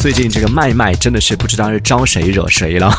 [0.00, 2.90] 最近这个麦麦真的是不知道是招谁惹谁了，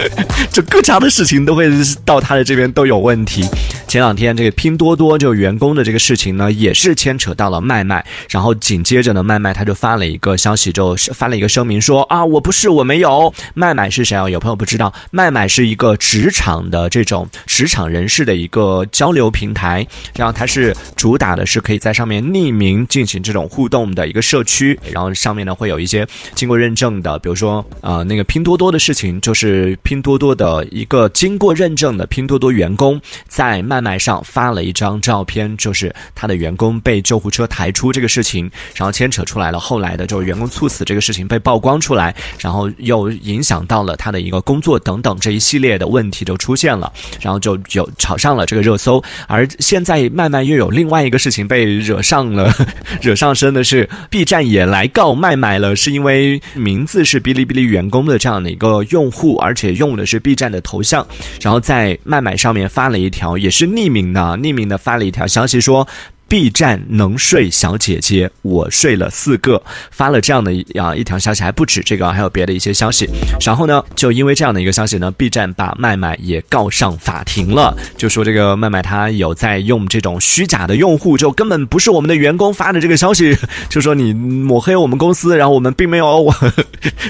[0.52, 1.70] 就各家的事情都会
[2.04, 3.42] 到他的这边都有问题。
[3.88, 13.32] 前两天这个拼多多就员工的这个事情呢，也是牵扯到了麦麦，然后紧接着呢，麦麦他就发了一个消息，就发了一个声明说啊，我不是，我没有。
[13.54, 14.28] 麦麦是谁啊？
[14.28, 52.52] 有朋友不知道，麦麦是一个职场的这种职场人士的一个交流平台，然后它是主打的是可以在上面匿名进行这种互动的一个社区，然后上面呢会有一些经过认证的，比如说呃那个拼多多的事情，就是拼多多的一个经过认证的拼多多员工在麦麦上发了一张照片，就是他的员工被救护车抬出这个事情，然后牵扯出来了后来的就是员工猝死这个事情被曝光出来，然后又影响到了他的一个工作等等这一系列的问题就出现了，然后就有炒上了这个热搜，而现在麦麦又有另外一个事情被惹上了，
[53.00, 61.06] 惹上身的是 B 站也来告麦麦了，是因为名字是哔哩哔哩员工的这样的一个用户，而且用的是 B 站的头像，
[61.40, 65.86] 然后在麦麦上面发了一条也是匿名的，匿名的发了一条消息说。
[66.30, 69.60] B 站能睡小姐姐，我睡了四个，
[69.90, 73.08] 发了这样的啊一条消息，还不止这个，还有别的一些消息。
[73.44, 83.36] 然后呢，就因为这样的一个消息呢，B 站把麦麦也告上法庭了，就说这个麦麦他有在用这种虚假的用户，就根本不是我们的员工发的这个消息，
[83.68, 86.32] 就说你抹黑我们公司，然后我们并没有，我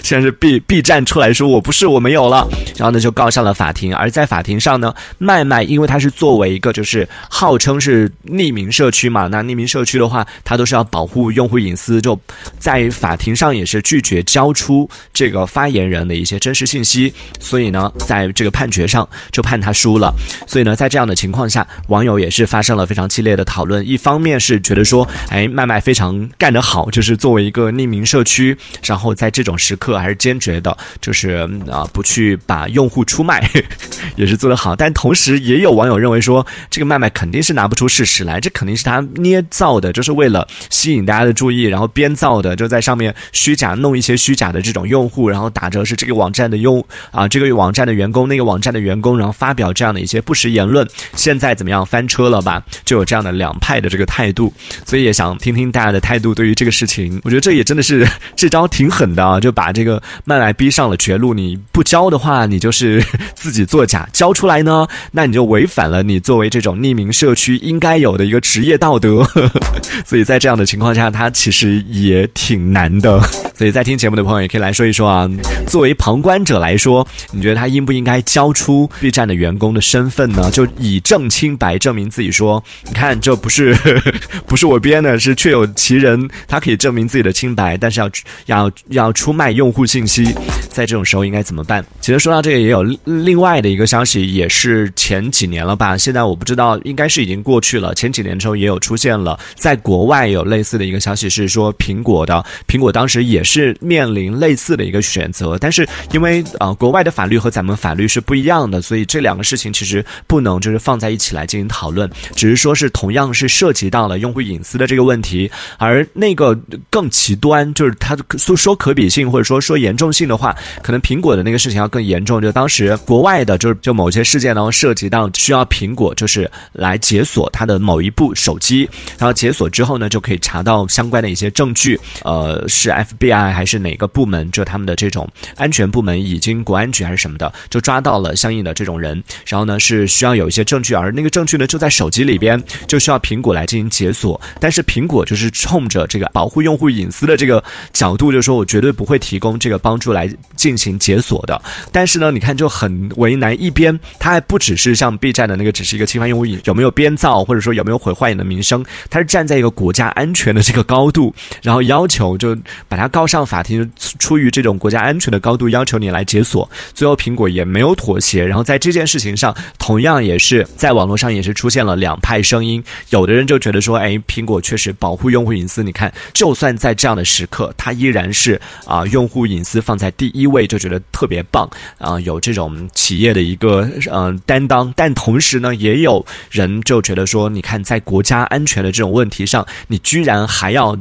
[0.03, 3.95] 现在是 B B 站出来说我不是，我没有了，然后呢就告上了法庭。
[3.95, 9.11] 而在法庭上呢，麦麦因为他是作为一个就是号称是匿名社区。
[9.11, 12.19] 嘛，那匿名社区的话，它都是要保护用户隐私，就
[12.59, 20.15] 在法庭上也是拒绝交出这个发言人的一些真实信息，所以呢，在这个判决上就判他输了。
[20.47, 23.87] 所以呢，在这样的情况下，网友也是发生了非常激烈的讨论。
[23.87, 33.49] 一方面是觉得说，哎，麦麦非常干得好，就是作为一个匿名社区，然后在这种时刻还是坚决的，就是啊，不去把用户出卖，
[34.17, 34.75] 也是做得好。
[34.75, 39.05] 但同时也有网友认为说，这个麦麦肯定是拿不出事实来，这肯定是他。
[39.17, 50.87] 捏造的，就是为了吸引大家的注意，然后编造的，就在上面虚假弄一些虚假的这种用户，然后打着是这个网站的用啊，这个网站的员工，那个网站的员工，然后发表这样的一些不实言论。
[51.15, 52.63] 现在怎么样翻车了吧？
[52.85, 54.53] 就有这样的两派的这个态度，
[54.87, 56.35] 所以也想听听大家的态度。
[56.35, 58.07] 对于这个事情，我觉得这也真的是
[58.37, 61.35] 这招挺狠的啊，就把这个麦麦逼上了绝路。
[61.35, 63.03] 你不交的话，你就是
[63.35, 69.01] 自己作假；交出来呢，那你就违反了你作为这种匿名社区应该有的一个职业道。
[69.01, 69.27] 德，
[70.05, 73.19] 所以在这样的情况下，他其实也挺难的。
[73.57, 75.27] 所以在听节目的朋友也可以来说一说啊。
[75.67, 80.51] 作为旁观者来说，你觉得他应不应该交出 B 站的员工的身份呢？
[80.51, 84.13] 就以证清白，证明自己说，你看这不是呵呵
[84.47, 88.11] 不是我编的，是确有其人，他可以证明自己的清白，但是要
[88.47, 90.35] 要要出卖用户信息，
[90.69, 91.83] 在这种时候应该怎么办？
[92.01, 95.99] 其实说到这个，也有另外的一个消息，也是前几年了吧？
[95.99, 97.93] 现在我不知道，应该是已经过去了。
[97.97, 99.01] 前几年的时候也有出。
[99.01, 116.55] 现了，在国外有类似的一个消息是说，苹果的苹果当时也是面临类似的一个选择，但是因为呃国外的法律和咱们法律是不一样的，所以这两个事情其实不能就是放在一起来进行讨论，只是说是同样是涉及到了用户隐私的这个问题，而那个
[116.91, 128.87] 更极端就是它说说可比性或者说说严重性的话，可能苹果的那个事情要更严重，就当时国外的就是就某些事件当中涉及到需要苹果就是来解锁它的某一部手机。
[129.19, 134.51] 然后解锁之后呢，就可以查到相关的一些证据，呃，是 FBI 还是哪个部门？
[134.51, 135.27] 就他们的这种
[135.57, 139.23] 安全部门，已经国安局还是什么的，就抓到了相应的这种人。
[139.47, 144.39] 然后呢，是需要有一些证据，而那个证据呢，就在手机里边，就需要苹果来进行解锁。
[144.61, 151.61] 但是苹果就是冲着这个保护用户隐私的这个角度，就是说我绝对不会提供这个帮助来进行解锁的。
[151.91, 158.85] 但是呢，你看就很为难，一边它还不只是像 B 站的那个，只是一个侵犯用户隐有没有编造，或者说有没有毁坏你的名声。
[159.09, 162.57] 他是站在一个国家安全的这个高度，然后要求就
[162.87, 166.71] 把他告上法庭，出于这种国家安全的高度要求你来解锁。
[166.95, 172.83] 最后苹果也没有妥协，然后在这件事情上，同样也是在网络上也是出现了两派声音。
[173.09, 181.69] 有的人就觉得说，哎，苹果确实保护用户隐私，你看，就算在这样的时刻，它依然是啊用户隐私放在第一位，就觉得特别棒
[181.99, 184.91] 啊，啊有这种企业的一个嗯担当。
[184.97, 188.31] 但同时呢，也有人就觉得说，你看在国家。
[188.31, 190.97] 家安全的这种问题上，你居然还要，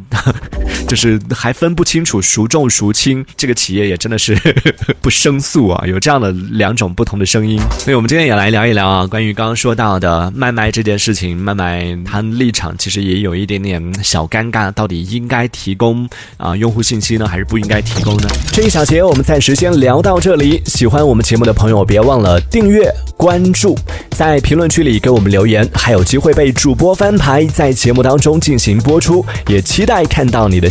[0.90, 4.36] 就是还分不清楚孰重孰轻，这个企业也真的是
[5.00, 5.86] 不胜诉啊！
[5.86, 18.28] 有这样的两种不同的声音，所以我们今天也来聊一聊啊，关于刚刚说到的麦麦这件事情，麦麦他立场其实也有一点点小尴尬，到底应该提供啊用户信息呢，还是不应该提供呢？
[18.52, 23.78] 这一小节我们暂时先聊到这里，喜欢我们节目的朋友别忘了订阅关注，
[24.10, 30.68] 在评论区里给我们留言，还有机会被主播翻牌，在节目当中进行播出，也期待看到你的